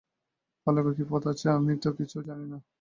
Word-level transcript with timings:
পালাইবার 0.67 0.93
কি 0.97 1.03
পথ 1.11 1.23
আছে, 1.27 1.45
আমিত 1.49 1.83
কিছুই 1.97 2.23
জানি 2.29 2.45
না! 2.51 2.57